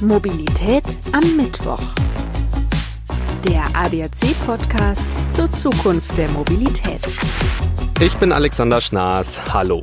[0.00, 1.82] Mobilität am Mittwoch.
[3.48, 7.14] Der ADAC-Podcast zur Zukunft der Mobilität.
[8.00, 9.52] Ich bin Alexander Schnaas.
[9.52, 9.82] Hallo.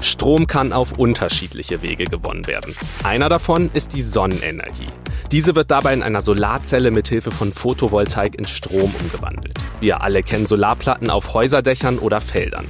[0.00, 2.76] Strom kann auf unterschiedliche Wege gewonnen werden.
[3.02, 4.86] Einer davon ist die Sonnenenergie.
[5.32, 9.58] Diese wird dabei in einer Solarzelle mit Hilfe von Photovoltaik in Strom umgewandelt.
[9.80, 12.66] Wir alle kennen Solarplatten auf Häuserdächern oder Feldern.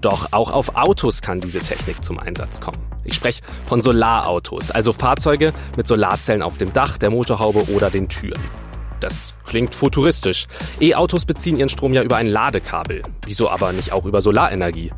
[0.00, 2.78] Doch auch auf Autos kann diese Technik zum Einsatz kommen.
[3.04, 8.08] Ich spreche von Solarautos, also Fahrzeuge mit Solarzellen auf dem Dach, der Motorhaube oder den
[8.08, 8.40] Türen.
[9.00, 10.46] Das klingt futuristisch.
[10.80, 13.02] E-Autos beziehen ihren Strom ja über ein Ladekabel.
[13.24, 14.92] Wieso aber nicht auch über Solarenergie?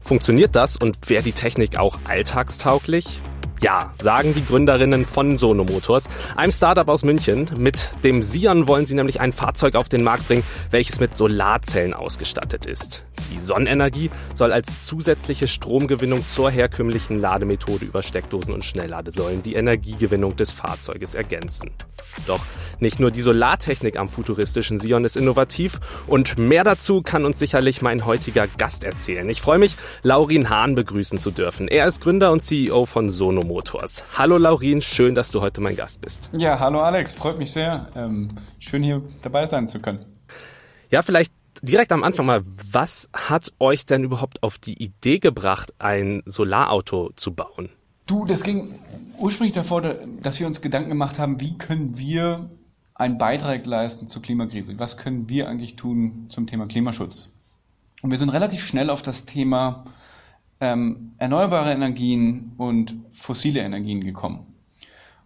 [0.00, 3.20] Funktioniert das und wäre die Technik auch alltagstauglich?
[3.62, 7.50] Ja, sagen die Gründerinnen von Sono Motors, einem Startup aus München.
[7.58, 11.94] Mit dem Sion wollen sie nämlich ein Fahrzeug auf den Markt bringen, welches mit Solarzellen
[11.94, 13.02] ausgestattet ist.
[13.32, 20.36] Die Sonnenenergie soll als zusätzliche Stromgewinnung zur herkömmlichen Lademethode über Steckdosen und Schnellladesäulen die Energiegewinnung
[20.36, 21.70] des Fahrzeuges ergänzen.
[22.26, 22.40] Doch
[22.78, 27.80] nicht nur die Solartechnik am futuristischen Sion ist innovativ und mehr dazu kann uns sicherlich
[27.80, 29.28] mein heutiger Gast erzählen.
[29.30, 31.68] Ich freue mich, Laurin Hahn begrüßen zu dürfen.
[31.68, 34.04] Er ist Gründer und CEO von Sono Motors.
[34.16, 36.30] Hallo Laurin, schön, dass du heute mein Gast bist.
[36.32, 37.88] Ja, hallo Alex, freut mich sehr.
[37.94, 40.04] Ähm, schön hier dabei sein zu können.
[40.90, 45.74] Ja, vielleicht direkt am Anfang mal, was hat euch denn überhaupt auf die Idee gebracht,
[45.78, 47.70] ein Solarauto zu bauen?
[48.06, 48.74] Du, das ging
[49.18, 52.48] ursprünglich davor, dass wir uns Gedanken gemacht haben, wie können wir
[52.94, 54.78] einen Beitrag leisten zur Klimakrise?
[54.78, 57.32] Was können wir eigentlich tun zum Thema Klimaschutz?
[58.02, 59.84] Und wir sind relativ schnell auf das Thema
[60.60, 64.46] ähm, erneuerbare Energien und fossile Energien gekommen.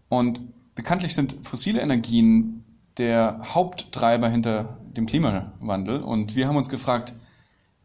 [0.08, 0.40] Und
[0.74, 2.64] bekanntlich sind fossile Energien
[2.98, 6.02] der Haupttreiber hinter dem Klimawandel.
[6.02, 7.14] Und wir haben uns gefragt,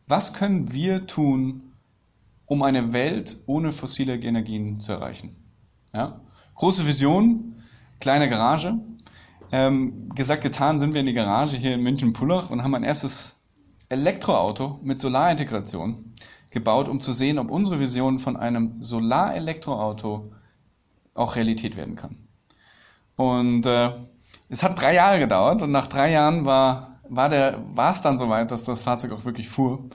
[0.08, 1.62] was können wir tun,
[2.48, 5.36] um eine Welt ohne fossile Energien zu erreichen.
[5.94, 6.20] Ja?
[6.56, 7.56] Große Vision,
[8.00, 8.78] kleine Garage.
[9.52, 13.36] Ähm, gesagt, getan sind wir in die Garage hier in München-Pullach und haben ein erstes
[13.90, 16.14] Elektroauto mit Solarintegration
[16.56, 20.32] gebaut, um zu sehen, ob unsere Vision von einem Solar-Elektroauto
[21.14, 22.18] auch Realität werden kann.
[23.16, 23.92] Und äh,
[24.50, 28.18] es hat drei Jahre gedauert und nach drei Jahren war, war, der, war es dann
[28.18, 29.88] soweit, dass das Fahrzeug auch wirklich fuhr.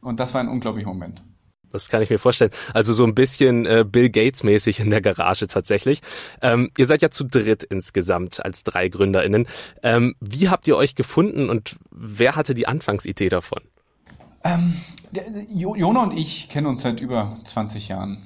[0.00, 1.22] Und das war ein unglaublicher Moment.
[1.70, 2.50] Das kann ich mir vorstellen.
[2.72, 6.00] Also so ein bisschen äh, Bill Gates mäßig in der Garage tatsächlich.
[6.40, 9.46] Ähm, ihr seid ja zu dritt insgesamt als drei GründerInnen.
[9.82, 13.60] Ähm, wie habt ihr euch gefunden und wer hatte die Anfangsidee davon?
[14.48, 14.72] Ähm,
[15.54, 18.18] Jona und ich kennen uns seit über 20 Jahren.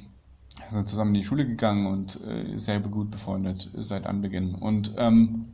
[0.57, 4.55] Wir sind zusammen in die Schule gegangen und äh, sehr gut befreundet seit Anbeginn.
[4.55, 5.47] Und ähm,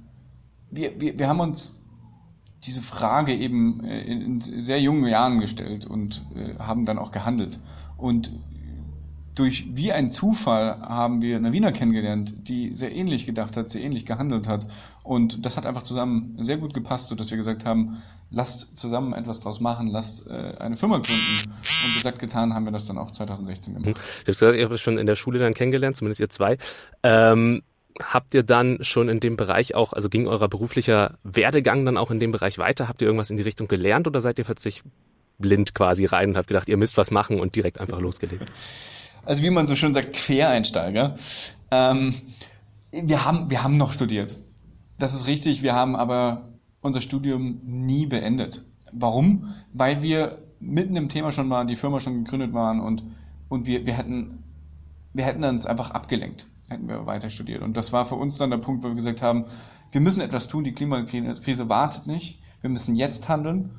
[0.70, 1.78] wir, wir, wir haben uns
[2.64, 7.58] diese Frage eben äh, in sehr jungen Jahren gestellt und äh, haben dann auch gehandelt.
[7.96, 8.32] Und
[9.38, 14.04] durch wie ein Zufall haben wir Wiener kennengelernt, die sehr ähnlich gedacht hat, sehr ähnlich
[14.04, 14.66] gehandelt hat.
[15.04, 19.40] Und das hat einfach zusammen sehr gut gepasst, sodass wir gesagt haben, lasst zusammen etwas
[19.40, 21.50] draus machen, lasst äh, eine Firma gründen.
[21.50, 23.96] Und gesagt, getan haben wir das dann auch 2016 gemacht.
[23.96, 26.58] Du hast gesagt, ihr habt es schon in der Schule dann kennengelernt, zumindest ihr zwei.
[27.02, 27.62] Ähm
[28.00, 32.12] habt ihr dann schon in dem Bereich auch, also ging euer beruflicher Werdegang dann auch
[32.12, 32.86] in dem Bereich weiter?
[32.86, 34.82] Habt ihr irgendwas in die Richtung gelernt oder seid ihr plötzlich
[35.38, 38.52] blind quasi rein und habt gedacht, ihr müsst was machen und direkt einfach losgelegt?
[39.28, 41.14] Also wie man so schön sagt, Quereinsteiger.
[41.70, 42.14] Ähm,
[42.92, 44.38] wir, haben, wir haben noch studiert.
[44.98, 46.48] Das ist richtig, wir haben aber
[46.80, 48.64] unser Studium nie beendet.
[48.90, 49.52] Warum?
[49.74, 53.04] Weil wir mitten im Thema schon waren, die Firma schon gegründet waren und,
[53.50, 54.42] und wir, wir, hätten,
[55.12, 57.62] wir hätten uns einfach abgelenkt hätten wir weiter studiert.
[57.62, 59.46] Und das war für uns dann der Punkt, wo wir gesagt haben,
[59.90, 63.70] wir müssen etwas tun, die Klimakrise wartet nicht, wir müssen jetzt handeln.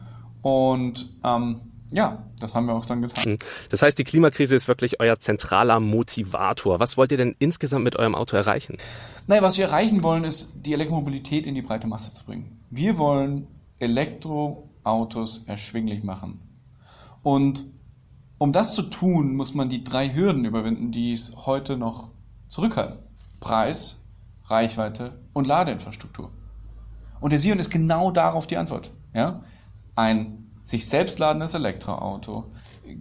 [0.42, 1.62] Und ähm,
[1.92, 3.24] ja, das haben wir auch dann getan.
[3.24, 3.40] Hm.
[3.70, 6.80] Das heißt, die Klimakrise ist wirklich euer zentraler Motivator.
[6.80, 8.78] Was wollt ihr denn insgesamt mit eurem Auto erreichen?
[9.28, 12.64] Naja, was wir erreichen wollen, ist, die Elektromobilität in die breite Masse zu bringen.
[12.70, 13.48] Wir wollen
[13.80, 16.40] Elektroautos erschwinglich machen.
[17.24, 17.66] Und
[18.38, 22.12] um das zu tun, muss man die drei Hürden überwinden, die es heute noch
[22.48, 23.00] zurückhalten.
[23.40, 23.98] Preis,
[24.46, 26.32] Reichweite und Ladeinfrastruktur.
[27.20, 28.92] Und der Sion ist genau darauf die Antwort.
[29.14, 29.42] Ja?
[29.96, 32.46] Ein sich selbst ladendes Elektroauto,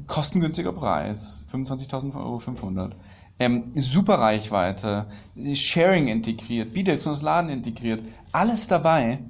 [0.06, 2.96] kostengünstiger Preis, 25.000 Euro 500,
[3.38, 5.06] ähm, super Reichweite,
[5.54, 9.22] Sharing integriert, bidirektionales Laden integriert, alles dabei,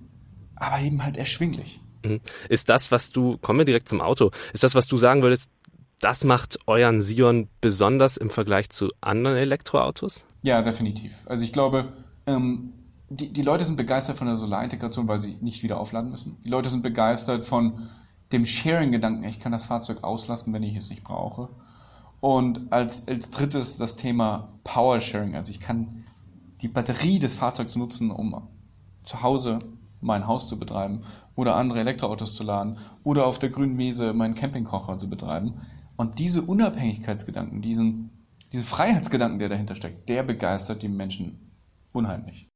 [0.55, 1.81] aber eben halt erschwinglich.
[2.05, 2.21] Mhm.
[2.49, 5.51] Ist das, was du, kommen wir direkt zum Auto, ist das, was du sagen würdest,
[5.99, 10.25] das macht euren Sion besonders im Vergleich zu anderen Elektroautos?
[10.43, 11.27] Ja, definitiv.
[11.27, 11.93] Also ich glaube,
[12.27, 12.73] ähm,
[13.11, 16.41] die, die Leute sind begeistert von der Solarintegration, weil sie nicht wieder aufladen müssen.
[16.45, 17.89] Die Leute sind begeistert von
[18.33, 21.49] dem Sharing-Gedanken, ich kann das Fahrzeug auslassen, wenn ich es nicht brauche.
[22.21, 25.37] Und als, als drittes das Thema Power Sharing.
[25.37, 26.05] Also ich kann
[26.61, 28.49] die Batterie des Fahrzeugs nutzen, um
[29.03, 29.61] zu Hause
[30.01, 31.01] mein Haus zu betreiben
[31.35, 35.55] oder andere Elektroautos zu laden oder auf der grünen Wiese meinen Campingkocher zu betreiben.
[35.97, 38.11] Und diese Unabhängigkeitsgedanken, diesen,
[38.53, 41.53] diesen Freiheitsgedanken, der dahinter steckt, der begeistert die Menschen
[41.93, 42.49] unheimlich.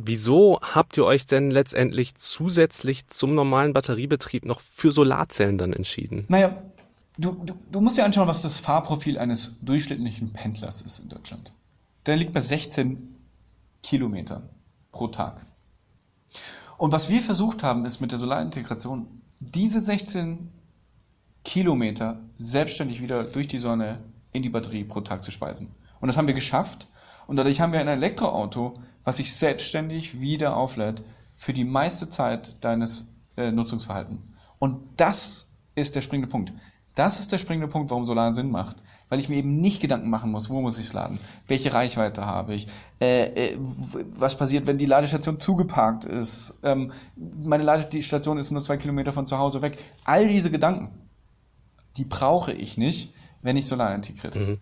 [0.00, 6.24] Wieso habt ihr euch denn letztendlich zusätzlich zum normalen Batteriebetrieb noch für Solarzellen dann entschieden?
[6.28, 6.62] Naja,
[7.18, 11.52] du, du, du musst dir anschauen, was das Fahrprofil eines durchschnittlichen Pendlers ist in Deutschland.
[12.06, 13.16] Der liegt bei 16
[13.82, 14.48] Kilometern
[14.92, 15.44] pro Tag.
[16.76, 19.08] Und was wir versucht haben, ist mit der Solarintegration
[19.40, 20.48] diese 16
[21.44, 23.98] Kilometer selbstständig wieder durch die Sonne
[24.32, 25.74] in die Batterie pro Tag zu speisen.
[26.00, 26.88] Und das haben wir geschafft.
[27.26, 28.74] Und dadurch haben wir ein Elektroauto,
[29.04, 31.02] was sich selbstständig wieder auflädt
[31.34, 33.06] für die meiste Zeit deines
[33.36, 34.22] äh, Nutzungsverhaltens.
[34.58, 36.52] Und das ist der springende Punkt.
[36.94, 38.78] Das ist der springende Punkt, warum Solar Sinn macht.
[39.08, 42.26] Weil ich mir eben nicht Gedanken machen muss, wo muss ich es laden, welche Reichweite
[42.26, 42.66] habe ich,
[43.00, 48.78] äh, äh, was passiert, wenn die Ladestation zugeparkt ist, ähm, meine Ladestation ist nur zwei
[48.78, 49.78] Kilometer von zu Hause weg.
[50.04, 50.90] All diese Gedanken,
[51.96, 54.44] die brauche ich nicht, wenn ich Solar integriert habe.
[54.44, 54.58] Mhm.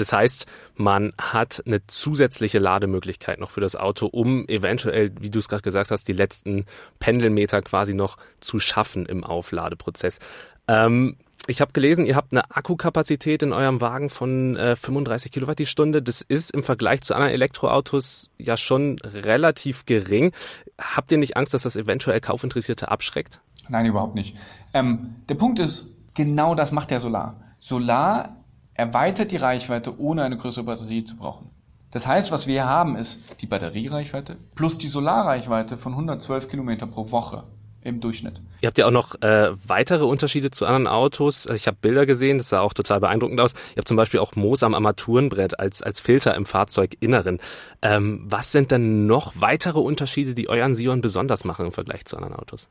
[0.00, 5.38] Das heißt, man hat eine zusätzliche Lademöglichkeit noch für das Auto, um eventuell, wie du
[5.38, 6.66] es gerade gesagt hast, die letzten
[6.98, 10.18] Pendelmeter quasi noch zu schaffen im Aufladeprozess.
[10.66, 11.16] Ähm,
[11.46, 15.66] ich habe gelesen, ihr habt eine Akkukapazität in eurem Wagen von äh, 35 Kilowatt die
[15.66, 16.02] Stunde.
[16.02, 20.32] Das ist im Vergleich zu anderen Elektroautos ja schon relativ gering.
[20.78, 23.40] Habt ihr nicht Angst, dass das eventuell Kaufinteressierte abschreckt?
[23.68, 24.36] Nein, überhaupt nicht.
[24.74, 27.40] Ähm, der Punkt ist, genau das macht der Solar.
[27.58, 28.39] Solar
[28.80, 31.50] erweitert die Reichweite, ohne eine größere Batterie zu brauchen.
[31.90, 36.86] Das heißt, was wir hier haben, ist die Batteriereichweite plus die Solarreichweite von 112 Kilometer
[36.86, 37.44] pro Woche
[37.82, 38.40] im Durchschnitt.
[38.60, 41.46] Ihr habt ja auch noch äh, weitere Unterschiede zu anderen Autos.
[41.46, 43.52] Ich habe Bilder gesehen, das sah auch total beeindruckend aus.
[43.70, 47.38] Ihr habt zum Beispiel auch Moos am Armaturenbrett als, als Filter im Fahrzeuginneren.
[47.82, 52.16] Ähm, was sind denn noch weitere Unterschiede, die euren Sion besonders machen im Vergleich zu
[52.16, 52.68] anderen Autos?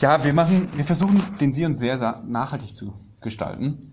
[0.00, 3.91] Ja, wir machen, wir versuchen den Sion sehr nachhaltig zu gestalten.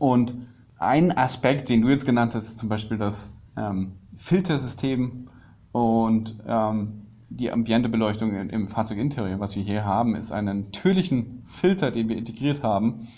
[0.00, 0.34] Und
[0.78, 5.28] ein Aspekt, den du jetzt genannt hast, ist zum Beispiel das ähm, Filtersystem
[5.72, 12.08] und ähm, die Ambientebeleuchtung im Fahrzeuginterieur, was wir hier haben, ist einen natürlichen Filter, den
[12.08, 13.08] wir integriert haben,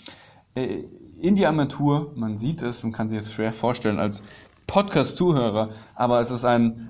[0.55, 0.83] äh,
[1.21, 2.11] in die Armatur.
[2.17, 4.21] Man sieht es und kann sich es schwer vorstellen als
[4.67, 6.89] Podcast-Zuhörer, aber es ist ein,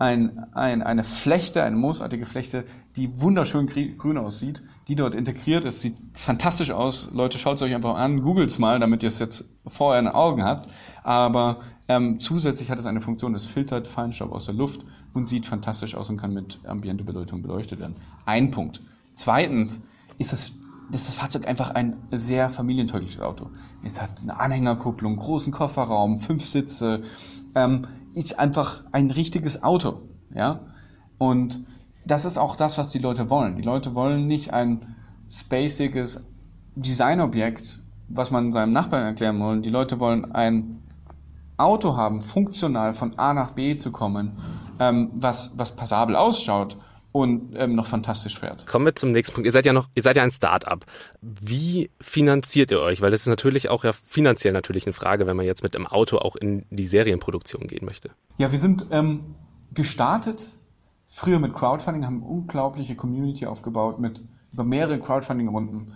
[0.00, 2.64] ein, ein, eine Flechte, eine moosartige Flechte,
[2.96, 5.82] die wunderschön grün aussieht, die dort integriert ist.
[5.82, 7.10] Sieht fantastisch aus.
[7.12, 10.08] Leute, schaut es euch einfach an, googelt es mal, damit ihr es jetzt vor euren
[10.08, 10.72] Augen habt.
[11.02, 14.80] Aber ähm, zusätzlich hat es eine Funktion, das filtert Feinstaub aus der Luft
[15.12, 17.94] und sieht fantastisch aus und kann mit Ambientebeleuchtung beleuchtet werden.
[18.24, 18.80] Ein Punkt.
[19.12, 19.82] Zweitens
[20.16, 20.54] ist das
[20.92, 23.50] ist das Fahrzeug einfach ein sehr familientaugliches Auto.
[23.84, 27.02] Es hat eine Anhängerkupplung, großen Kofferraum, fünf Sitze,
[27.54, 30.02] ähm, ist einfach ein richtiges Auto,
[30.34, 30.60] ja.
[31.18, 31.60] Und
[32.04, 33.56] das ist auch das, was die Leute wollen.
[33.56, 34.96] Die Leute wollen nicht ein
[35.30, 36.24] spaciges
[36.74, 39.60] Designobjekt, was man seinem Nachbarn erklären will.
[39.60, 40.82] Die Leute wollen ein
[41.56, 44.32] Auto haben, funktional von A nach B zu kommen,
[44.78, 46.76] ähm, was, was passabel ausschaut
[47.12, 48.66] und ähm, noch fantastisch fährt.
[48.66, 49.46] Kommen wir zum nächsten Punkt.
[49.46, 50.86] Ihr seid ja noch, ihr seid ja ein Start-up.
[51.20, 53.00] Wie finanziert ihr euch?
[53.00, 55.86] Weil das ist natürlich auch ja finanziell natürlich eine Frage, wenn man jetzt mit dem
[55.86, 58.10] Auto auch in die Serienproduktion gehen möchte.
[58.38, 59.34] Ja, wir sind ähm,
[59.74, 60.46] gestartet
[61.04, 65.92] früher mit Crowdfunding, haben eine unglaubliche Community aufgebaut mit über mehrere Crowdfunding-Runden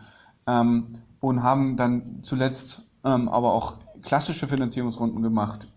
[0.47, 5.69] ähm, und haben dann zuletzt ähm, aber auch klassische Finanzierungsrunden gemacht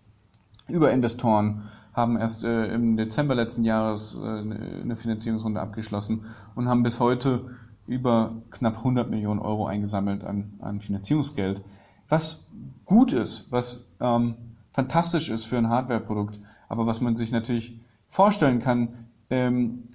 [0.68, 6.26] über Investoren, haben erst äh, im Dezember letzten Jahres äh, eine Finanzierungsrunde abgeschlossen
[6.56, 11.64] und haben bis heute über knapp 100 Millionen Euro eingesammelt an, an Finanzierungsgeld,
[12.08, 12.48] was
[12.86, 14.36] gut ist, was ähm,
[14.72, 16.40] fantastisch ist für ein Hardwareprodukt,
[16.70, 19.88] aber was man sich natürlich vorstellen kann, ähm,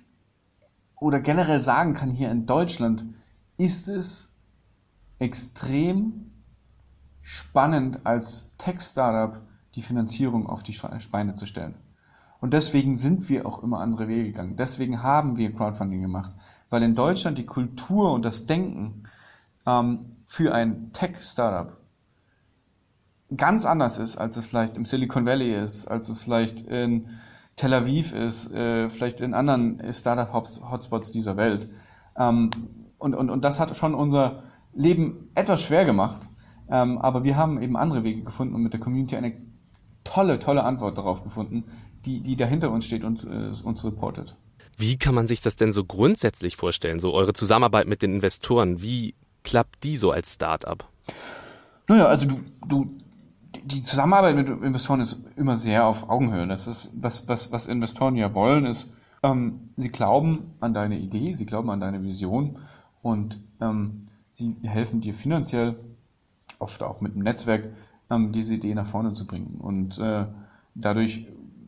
[0.99, 3.04] oder generell sagen kann hier in Deutschland,
[3.59, 4.32] ist es
[5.18, 6.32] extrem
[7.21, 9.40] spannend als Tech-Startup
[9.76, 10.76] die Finanzierung auf die
[11.11, 11.75] Beine zu stellen.
[12.42, 14.56] Und deswegen sind wir auch immer andere Wege gegangen.
[14.56, 16.32] Deswegen haben wir Crowdfunding gemacht,
[16.70, 19.04] weil in Deutschland die Kultur und das Denken
[19.64, 21.76] ähm, für ein Tech-Startup
[23.37, 27.11] ganz anders ist, als es vielleicht im Silicon Valley ist, als es vielleicht in
[27.54, 31.68] Tel Aviv ist, äh, vielleicht in anderen Startup-Hotspots dieser Welt.
[32.18, 32.50] Ähm,
[32.99, 34.42] und, und, und das hat schon unser
[34.75, 36.28] Leben etwas schwer gemacht.
[36.68, 39.32] Ähm, aber wir haben eben andere Wege gefunden und mit der Community eine
[40.04, 41.64] tolle, tolle Antwort darauf gefunden,
[42.04, 44.37] die, die dahinter uns steht und äh, uns supportet.
[44.76, 48.82] Wie kann man sich das denn so grundsätzlich vorstellen, so eure Zusammenarbeit mit den Investoren?
[48.82, 50.85] Wie klappt die so als Startup?
[51.88, 52.99] Naja, also du, du
[53.64, 56.47] die Zusammenarbeit mit Investoren ist immer sehr auf Augenhöhe.
[56.47, 61.35] Das ist, was, was, was Investoren ja wollen, ist, ähm, sie glauben an deine Idee,
[61.35, 62.59] sie glauben an deine Vision
[63.02, 65.76] und ähm, sie helfen dir finanziell,
[66.59, 67.68] oft auch mit einem Netzwerk,
[68.12, 69.57] ähm, diese Idee nach vorne zu bringen.
[69.59, 70.26] Und äh,
[70.75, 71.26] dadurch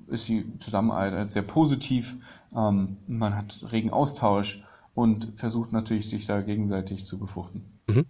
[0.08, 2.16] ist die Zusammenarbeit sehr positiv.
[2.54, 4.62] Ähm, man hat regen Austausch
[4.94, 7.64] und versucht natürlich, sich da gegenseitig zu befruchten.
[7.86, 8.06] Mhm.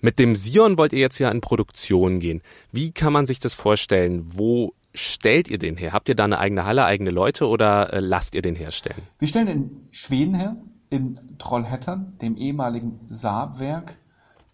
[0.00, 2.42] Mit dem Sion wollt ihr jetzt ja in Produktion gehen.
[2.72, 4.24] Wie kann man sich das vorstellen?
[4.26, 5.92] Wo stellt ihr den her?
[5.92, 9.00] Habt ihr da eine eigene Halle, eigene Leute oder äh, lasst ihr den herstellen?
[9.18, 10.56] Wir stellen in Schweden her,
[10.90, 13.96] in Trollhättern, dem ehemaligen Saab-Werk,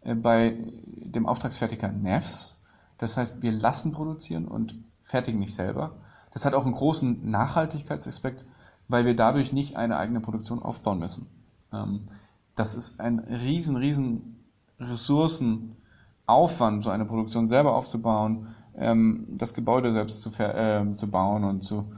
[0.02, 2.57] äh, bei dem Auftragsfertiger Nevs.
[2.98, 5.92] Das heißt, wir lassen produzieren und fertigen nicht selber.
[6.32, 8.44] Das hat auch einen großen Nachhaltigkeitsaspekt,
[8.88, 11.26] weil wir dadurch nicht eine eigene Produktion aufbauen müssen.
[11.72, 12.08] Ähm,
[12.54, 14.36] das ist ein riesen, riesen
[14.80, 21.62] Ressourcenaufwand, so eine Produktion selber aufzubauen, ähm, das Gebäude selbst zu, äh, zu bauen und
[21.62, 21.92] zu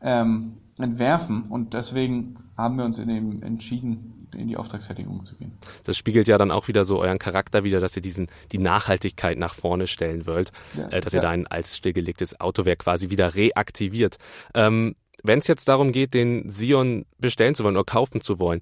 [0.00, 1.44] ähm, entwerfen.
[1.44, 5.52] Und deswegen haben wir uns in dem entschieden, in die Auftragsfertigung zu gehen.
[5.84, 9.38] Das spiegelt ja dann auch wieder so euren Charakter wieder, dass ihr diesen die Nachhaltigkeit
[9.38, 11.18] nach vorne stellen wollt, ja, äh, dass ja.
[11.18, 14.18] ihr da ein als stillgelegtes Autowerk quasi wieder reaktiviert.
[14.54, 18.60] Ähm, Wenn es jetzt darum geht, den Sion bestellen zu wollen oder kaufen zu wollen,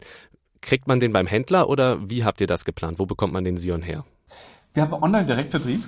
[0.61, 2.99] kriegt man den beim Händler oder wie habt ihr das geplant?
[2.99, 4.05] Wo bekommt man den Sion her?
[4.75, 5.83] Wir haben Online-Direktvertrieb.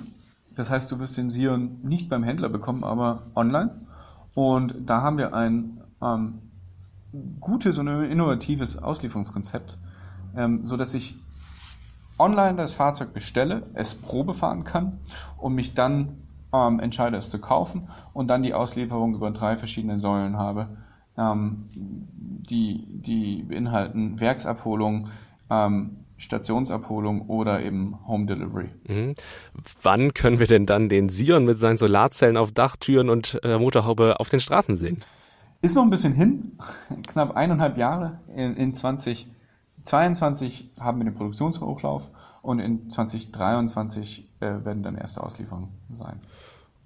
[0.53, 3.81] Das heißt, du wirst den Sion nicht beim Händler bekommen, aber online.
[4.33, 6.39] Und da haben wir ein ähm,
[7.39, 9.77] gutes und innovatives Auslieferungskonzept,
[10.35, 11.15] ähm, so dass ich
[12.17, 14.99] online das Fahrzeug bestelle, es Probe fahren kann
[15.37, 16.17] und mich dann
[16.53, 20.67] ähm, entscheide, es zu kaufen und dann die Auslieferung über drei verschiedene Säulen habe,
[21.17, 25.09] ähm, die, die beinhalten Werksabholung,
[25.49, 28.69] ähm, Stationsabholung oder eben Home Delivery.
[28.87, 29.15] Mhm.
[29.81, 33.57] Wann können wir denn dann den Sion mit seinen Solarzellen auf Dach, Türen und äh,
[33.57, 35.01] Motorhaube auf den Straßen sehen?
[35.65, 36.59] Ist noch ein bisschen hin,
[37.07, 38.19] knapp eineinhalb Jahre.
[38.35, 42.11] In, in 2022 haben wir den Produktionshochlauf
[42.43, 46.21] und in 2023 äh, werden dann erste Auslieferungen sein.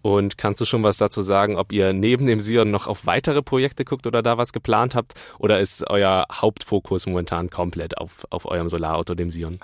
[0.02, 3.42] Und kannst du schon was dazu sagen, ob ihr neben dem Sion noch auf weitere
[3.42, 5.14] Projekte guckt oder da was geplant habt?
[5.40, 9.58] Oder ist euer Hauptfokus momentan komplett auf, auf eurem Solarauto, dem Sion?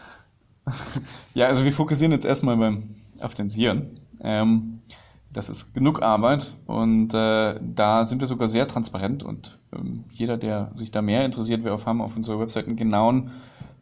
[1.34, 3.98] Ja, also wir fokussieren jetzt erstmal beim, auf den Sion.
[4.22, 4.82] Ähm,
[5.36, 10.38] das ist genug Arbeit und äh, da sind wir sogar sehr transparent und ähm, jeder,
[10.38, 13.32] der sich da mehr interessiert, wir haben auf unserer Website einen genauen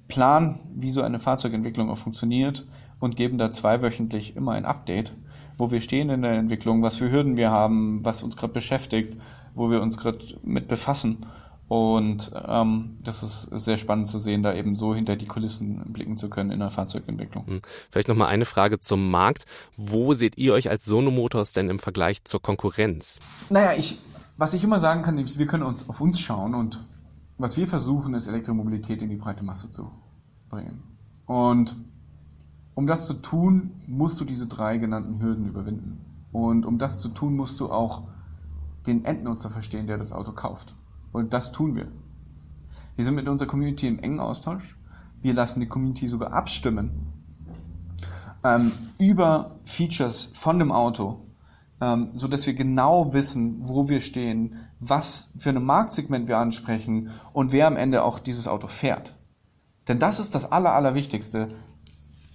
[0.07, 2.65] Plan, wie so eine Fahrzeugentwicklung auch funktioniert
[2.99, 5.13] und geben da zweiwöchentlich immer ein Update
[5.57, 9.17] wo wir stehen in der Entwicklung, was für Hürden wir haben, was uns gerade beschäftigt,
[9.53, 11.19] wo wir uns gerade mit befassen.
[11.67, 16.17] Und ähm, das ist sehr spannend zu sehen, da eben so hinter die Kulissen blicken
[16.17, 17.47] zu können in der Fahrzeugentwicklung.
[17.47, 17.61] Hm.
[17.89, 19.45] Vielleicht nochmal eine Frage zum Markt.
[19.75, 23.19] Wo seht ihr euch als Sono Motors denn im Vergleich zur Konkurrenz?
[23.49, 23.97] Naja, ich,
[24.37, 26.83] was ich immer sagen kann, ist, wir können uns auf uns schauen und
[27.37, 29.91] was wir versuchen, ist Elektromobilität in die breite Masse zu
[30.49, 30.83] bringen.
[31.25, 31.75] Und
[32.75, 36.05] um das zu tun, musst du diese drei genannten Hürden überwinden.
[36.31, 38.03] Und um das zu tun, musst du auch
[38.87, 40.75] den Endnutzer verstehen, der das Auto kauft.
[41.13, 41.87] Und das tun wir.
[42.97, 44.75] Wir sind mit unserer Community im engen Austausch.
[45.21, 47.13] Wir lassen die Community sogar abstimmen
[48.43, 51.21] ähm, über Features von dem Auto,
[51.79, 57.09] ähm, so dass wir genau wissen, wo wir stehen, was für ein Marktsegment wir ansprechen
[57.31, 59.15] und wer am Ende auch dieses Auto fährt.
[59.87, 61.49] Denn das ist das Aller, Allerwichtigste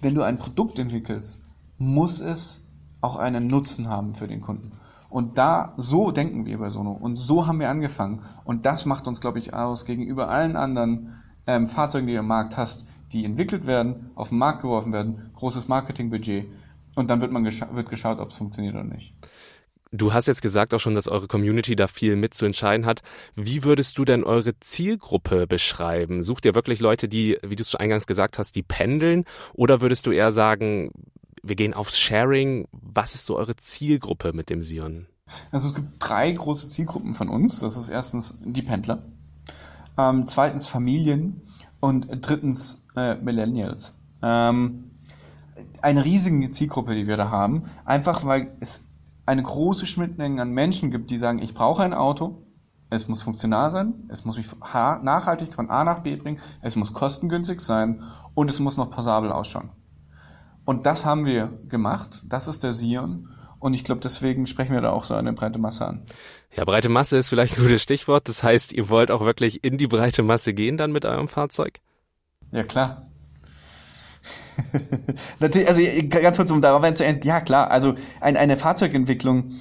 [0.01, 1.41] wenn du ein Produkt entwickelst,
[1.77, 2.61] muss es
[3.01, 4.71] auch einen Nutzen haben für den Kunden.
[5.09, 6.91] Und da, so denken wir bei Sono.
[6.91, 8.21] Und so haben wir angefangen.
[8.43, 11.15] Und das macht uns, glaube ich, aus gegenüber allen anderen
[11.47, 15.31] ähm, Fahrzeugen, die du im Markt hast, die entwickelt werden, auf den Markt geworfen werden,
[15.33, 16.45] großes Marketingbudget.
[16.95, 19.15] Und dann wird man gescha wird geschaut, ob es funktioniert oder nicht.
[19.91, 23.01] Du hast jetzt gesagt auch schon, dass eure Community da viel mitzuentscheiden hat.
[23.35, 26.21] Wie würdest du denn eure Zielgruppe beschreiben?
[26.21, 29.25] Sucht ihr wirklich Leute, die, wie du es eingangs gesagt hast, die pendeln?
[29.53, 30.91] Oder würdest du eher sagen,
[31.43, 32.67] wir gehen aufs Sharing?
[32.71, 35.07] Was ist so eure Zielgruppe mit dem Sion?
[35.51, 37.59] Also es gibt drei große Zielgruppen von uns.
[37.59, 39.03] Das ist erstens die Pendler,
[39.97, 41.41] ähm, zweitens Familien
[41.79, 43.93] und drittens äh, Millennials.
[44.21, 44.91] Ähm,
[45.81, 48.81] eine riesige Zielgruppe, die wir da haben, einfach weil es
[49.25, 52.43] eine große Schnittmenge an Menschen gibt, die sagen, ich brauche ein Auto,
[52.89, 56.93] es muss funktional sein, es muss mich nachhaltig von A nach B bringen, es muss
[56.93, 58.03] kostengünstig sein
[58.33, 59.69] und es muss noch passabel ausschauen.
[60.69, 64.81] Und das haben wir gemacht, das ist der Sion und ich glaube, deswegen sprechen wir
[64.81, 66.03] da auch so eine breite Masse an.
[66.55, 68.27] Ja, breite Masse ist vielleicht ein gutes Stichwort.
[68.29, 71.79] Das heißt, ihr wollt auch wirklich in die breite Masse gehen dann mit eurem Fahrzeug?
[72.51, 73.07] Ja, klar.
[75.39, 79.53] Natürlich, also ganz kurz, um darauf einzuenden, ja klar, also ein, eine Fahrzeugentwicklung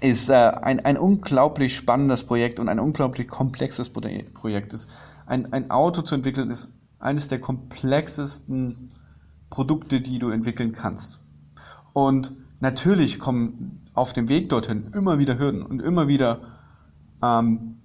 [0.00, 4.72] ist äh, ein, ein unglaublich spannendes Projekt und ein unglaublich komplexes Projekt.
[4.72, 4.88] Ist
[5.26, 8.88] ein, ein Auto zu entwickeln ist eines der komplexesten
[9.50, 11.20] Produkte, die du entwickeln kannst.
[11.92, 16.40] Und natürlich kommen auf dem Weg dorthin immer wieder Hürden und immer wieder
[17.22, 17.78] ähm,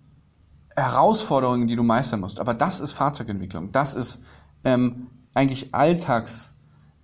[0.75, 2.39] Herausforderungen, die du meistern musst.
[2.39, 3.71] Aber das ist Fahrzeugentwicklung.
[3.71, 4.23] Das ist
[4.63, 6.53] ähm, eigentlich Alltags,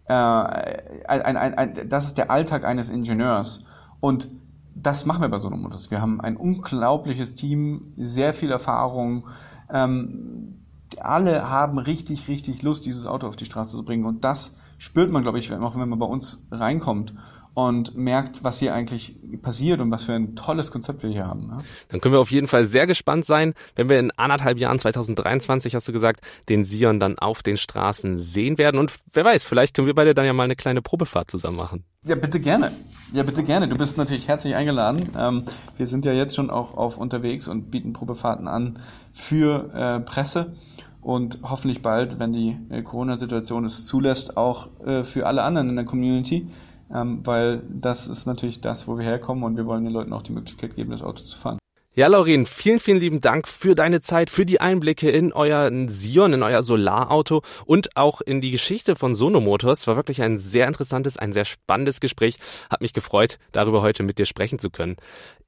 [0.06, 3.66] äh, ein, ein, ein, das ist der Alltag eines Ingenieurs.
[4.00, 4.30] Und
[4.76, 5.92] das machen wir bei Sonomodus.
[5.92, 9.28] Wir haben ein unglaubliches Team, sehr viel Erfahrung.
[9.72, 10.60] Ähm,
[10.98, 14.06] alle haben richtig, richtig Lust, dieses Auto auf die Straße zu bringen.
[14.06, 17.14] Und das spürt man, glaube ich, auch wenn man bei uns reinkommt
[17.54, 21.48] und merkt, was hier eigentlich passiert und was für ein tolles Konzept wir hier haben.
[21.48, 21.64] Ne?
[21.90, 25.76] Dann können wir auf jeden Fall sehr gespannt sein, wenn wir in anderthalb Jahren, 2023
[25.76, 28.80] hast du gesagt, den Sion dann auf den Straßen sehen werden.
[28.80, 31.84] Und wer weiß, vielleicht können wir beide dann ja mal eine kleine Probefahrt zusammen machen.
[32.06, 32.72] Ja, bitte gerne.
[33.12, 33.68] Ja, bitte gerne.
[33.68, 35.10] Du bist natürlich herzlich eingeladen.
[35.18, 35.44] Ähm,
[35.76, 38.80] wir sind ja jetzt schon auch auf unterwegs und bieten Probefahrten an
[39.12, 40.54] für äh, Presse
[41.02, 45.76] und hoffentlich bald, wenn die äh, Corona-Situation es zulässt, auch äh, für alle anderen in
[45.76, 46.48] der Community
[46.94, 50.24] ähm, weil das ist natürlich das, wo wir herkommen und wir wollen den Leuten auch
[50.24, 51.60] die Möglichkeit geben, das Auto zu fahren.
[51.96, 56.34] Ja, Laurin, vielen, vielen lieben Dank für deine Zeit, für die Einblicke in euer Sion,
[56.34, 59.88] in euer Solarauto und auch in die Geschichte von Sono Motors.
[59.88, 62.38] War wirklich ein sehr interessantes, ein sehr spannendes Gespräch.
[62.70, 64.98] Hat mich gefreut, darüber heute mit dir sprechen zu können.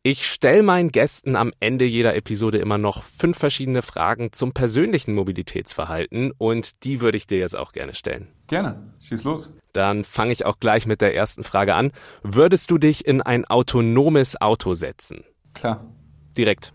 [0.03, 5.13] Ich stelle meinen Gästen am Ende jeder Episode immer noch fünf verschiedene Fragen zum persönlichen
[5.13, 8.27] Mobilitätsverhalten und die würde ich dir jetzt auch gerne stellen.
[8.48, 9.55] Gerne, schieß los.
[9.74, 11.91] Dann fange ich auch gleich mit der ersten Frage an.
[12.24, 15.24] Würdest du dich in ein autonomes Auto setzen?
[15.53, 15.86] Klar.
[16.36, 16.74] Direkt.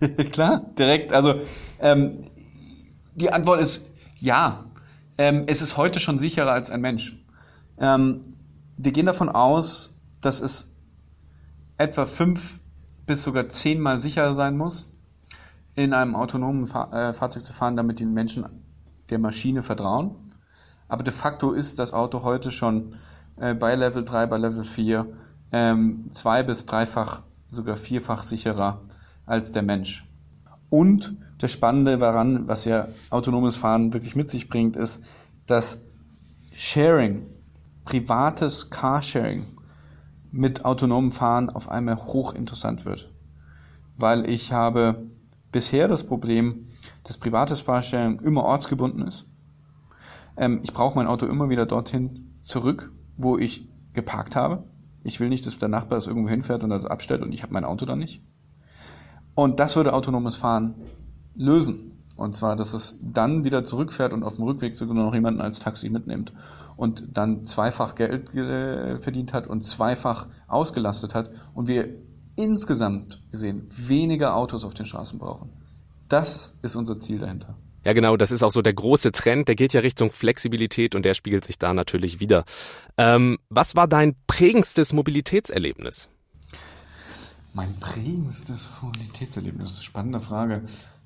[0.30, 1.12] Klar, direkt.
[1.12, 1.40] Also
[1.80, 2.30] ähm,
[3.16, 3.88] die Antwort ist
[4.20, 4.66] ja.
[5.18, 7.18] Ähm, es ist heute schon sicherer als ein Mensch.
[7.80, 8.22] Ähm,
[8.76, 10.75] wir gehen davon aus, dass es
[11.78, 12.60] etwa fünf
[13.06, 14.96] bis sogar zehnmal sicherer sein muss,
[15.74, 18.46] in einem autonomen Fahr äh, Fahrzeug zu fahren, damit die Menschen
[19.10, 20.16] der Maschine vertrauen.
[20.88, 22.94] Aber de facto ist das Auto heute schon
[23.36, 25.06] äh, bei Level 3, bei Level 4
[25.52, 28.80] ähm, zwei bis dreifach sogar vierfach sicherer
[29.26, 30.04] als der Mensch.
[30.70, 35.04] Und das Spannende daran, was ja autonomes Fahren wirklich mit sich bringt, ist,
[35.46, 35.78] dass
[36.52, 37.26] Sharing,
[37.84, 39.44] privates Carsharing
[40.36, 43.10] mit autonomem Fahren auf einmal hochinteressant wird.
[43.96, 45.06] Weil ich habe
[45.50, 46.68] bisher das Problem,
[47.04, 49.26] dass privates Carsharing immer ortsgebunden ist.
[50.36, 54.64] Ähm, ich brauche mein Auto immer wieder dorthin zurück, wo ich geparkt habe.
[55.02, 57.54] Ich will nicht, dass der Nachbar es irgendwo hinfährt und das abstellt und ich habe
[57.54, 58.22] mein Auto dann nicht.
[59.34, 60.74] Und das würde autonomes Fahren
[61.34, 61.95] lösen.
[62.16, 65.60] Und zwar, dass es dann wieder zurückfährt und auf dem Rückweg sogar noch jemanden als
[65.60, 66.32] Taxi mitnimmt
[66.76, 71.88] und dann zweifach Geld äh, verdient hat und zweifach ausgelastet hat und wir
[72.36, 75.50] insgesamt gesehen weniger Autos auf den Straßen brauchen.
[76.08, 77.56] Das ist unser Ziel dahinter.
[77.84, 81.04] Ja, genau, das ist auch so der große Trend, der geht ja Richtung Flexibilität und
[81.04, 82.44] der spiegelt sich da natürlich wieder.
[82.96, 86.08] Ähm, was war dein prägendstes Mobilitätserlebnis?
[87.54, 90.62] Mein prägendstes Mobilitätserlebnis, spannende Frage.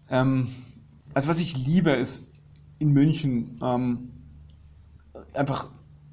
[0.08, 0.48] Ähm,
[1.14, 2.30] also was ich liebe, ist
[2.78, 4.10] in München ähm,
[5.34, 5.68] einfach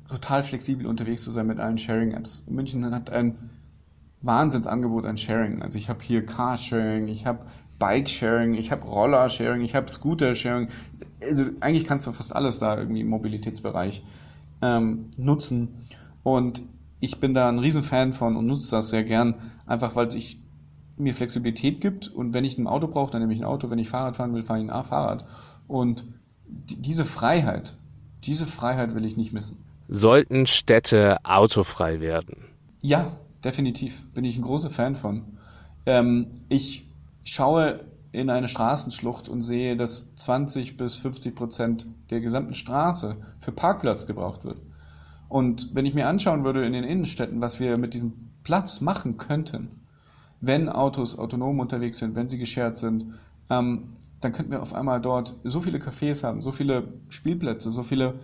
[0.10, 2.46] total flexibel unterwegs zu sein mit allen Sharing-Apps.
[2.48, 3.38] München hat ein
[4.22, 5.62] Wahnsinnsangebot an Sharing.
[5.62, 7.46] Also ich habe hier Carsharing, ich habe
[7.80, 10.70] Bike-Sharing, ich habe Roller-Sharing, ich habe Scooter-Sharing.
[11.22, 14.04] Also eigentlich kannst du fast alles da irgendwie im Mobilitätsbereich
[14.62, 15.70] ähm, nutzen.
[16.24, 16.64] Und
[17.00, 20.42] ich bin da ein Riesenfan von und nutze das sehr gern, einfach weil ich
[20.98, 22.08] mir Flexibilität gibt.
[22.08, 23.70] Und wenn ich ein Auto brauche, dann nehme ich ein Auto.
[23.70, 25.26] Wenn ich Fahrrad fahren will, fahre ich ein Fahrrad.
[25.68, 26.06] Und
[26.48, 27.76] die, diese Freiheit,
[28.24, 29.64] diese Freiheit will ich nicht missen.
[29.88, 32.38] Sollten Städte autofrei werden?
[32.82, 33.12] Ja,
[33.44, 34.08] definitiv.
[34.14, 35.24] Bin ich ein großer Fan von.
[35.86, 36.88] Ähm, ich
[37.24, 43.52] schaue in eine Straßenschlucht und sehe, dass 20 bis 50 Prozent der gesamten Straße für
[43.52, 44.62] Parkplatz gebraucht wird.
[45.30, 49.18] Und wenn ich mir anschauen würde in den Innenstädten, was wir mit diesem Platz machen
[49.18, 49.82] könnten,
[50.42, 53.06] wenn Autos autonom unterwegs sind, wenn sie geschert sind,
[53.50, 57.84] ähm, dann könnten wir auf einmal dort so viele Cafés haben, so viele Spielplätze, so
[57.84, 58.16] viele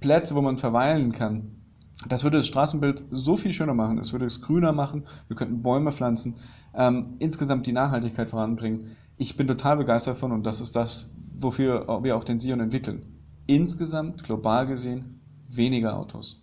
[0.00, 1.60] Plätze, wo man verweilen kann,
[2.08, 5.62] das würde das Straßenbild so viel schöner machen, es würde es grüner machen, wir könnten
[5.62, 6.34] Bäume pflanzen,
[6.74, 8.96] ähm, insgesamt die Nachhaltigkeit voranbringen.
[9.18, 13.02] Ich bin total begeistert davon und das ist das, wofür wir auch den Sion entwickeln.
[13.46, 16.42] Insgesamt, global gesehen, weniger Autos.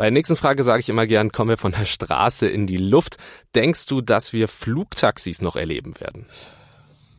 [0.00, 2.78] Bei der nächsten Frage sage ich immer gern, kommen wir von der Straße in die
[2.78, 3.18] Luft.
[3.54, 6.24] Denkst du, dass wir Flugtaxis noch erleben werden?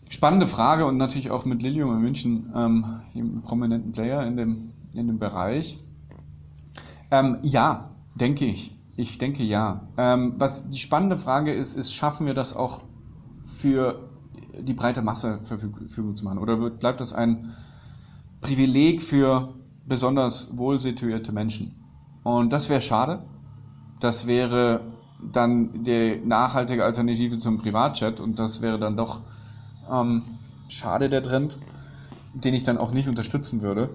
[0.10, 4.72] Spannende Frage und natürlich auch mit Lilium in München, ähm, einem prominenten Player in dem
[4.96, 5.78] in dem Bereich.
[7.12, 8.76] Ähm, ja, denke ich.
[8.96, 9.82] Ich denke ja.
[9.98, 12.82] Ähm, was die spannende Frage ist, ist, schaffen wir das auch
[13.46, 14.10] für
[14.60, 16.40] die breite Masse Verfügung zu machen?
[16.40, 17.54] Oder wird, bleibt das ein
[18.42, 19.54] Privileg für
[19.86, 21.76] besonders wohlsituierte Menschen?
[22.24, 23.24] Und das wäre schade.
[24.00, 24.82] Das wäre
[25.22, 29.22] dann die nachhaltige Alternative zum Privatchat und das wäre dann doch
[29.90, 30.24] ähm,
[30.68, 31.60] schade der Trend,
[32.34, 33.90] den ich dann auch nicht unterstützen würde.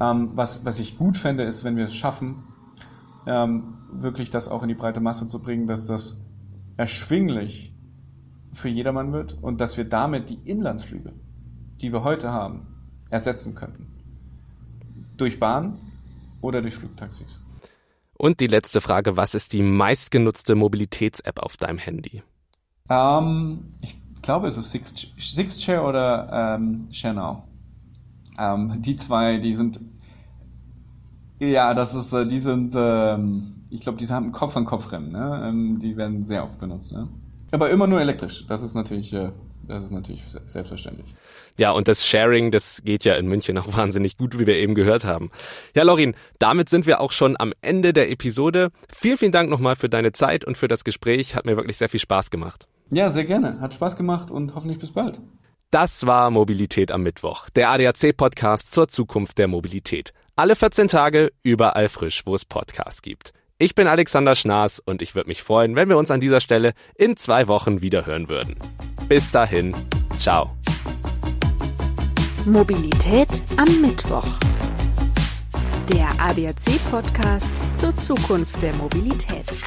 [0.00, 2.36] Ähm, was, was ich gut fände, ist, wenn wir es schaffen,
[3.26, 6.20] ähm, wirklich das auch in die breite Masse zu bringen, dass das
[6.76, 7.74] erschwinglich
[8.52, 11.12] für jedermann wird und dass wir damit die Inlandsflüge,
[11.80, 12.66] die wir heute haben,
[13.10, 13.86] ersetzen könnten.
[15.16, 15.78] Durch Bahn
[16.42, 17.45] oder durch Flugtaxis.
[18.18, 22.22] Und die letzte Frage, was ist die meistgenutzte Mobilitäts-App auf deinem Handy?
[22.88, 24.70] Ähm, ich glaube, es ist
[25.18, 27.38] Sixchair oder ähm, ShareNow.
[28.38, 29.80] Ähm, die zwei, die sind,
[31.40, 35.12] ja, das ist, äh, die sind, ähm, ich glaube, die haben Kopf an Kopf Rennen,
[35.12, 35.42] ne?
[35.48, 37.08] Ähm, die werden sehr oft benutzt, ne?
[37.50, 38.46] Aber immer nur elektrisch.
[38.46, 39.30] Das ist natürlich, äh,
[39.68, 41.14] das ist natürlich selbstverständlich.
[41.58, 44.74] Ja, und das Sharing, das geht ja in München auch wahnsinnig gut, wie wir eben
[44.74, 45.30] gehört haben.
[45.74, 48.70] Ja, Lorin, damit sind wir auch schon am Ende der Episode.
[48.92, 51.34] Vielen, vielen Dank nochmal für deine Zeit und für das Gespräch.
[51.34, 52.66] Hat mir wirklich sehr viel Spaß gemacht.
[52.90, 53.60] Ja, sehr gerne.
[53.60, 55.20] Hat Spaß gemacht und hoffentlich bis bald.
[55.70, 60.12] Das war Mobilität am Mittwoch, der ADAC-Podcast zur Zukunft der Mobilität.
[60.36, 63.32] Alle 14 Tage, überall frisch, wo es Podcasts gibt.
[63.58, 66.74] Ich bin Alexander Schnaas und ich würde mich freuen, wenn wir uns an dieser Stelle
[66.94, 68.56] in zwei Wochen wieder hören würden.
[69.08, 69.74] Bis dahin,
[70.18, 70.50] ciao.
[72.44, 74.26] Mobilität am Mittwoch.
[75.90, 79.58] Der ADAC-Podcast zur Zukunft der Mobilität.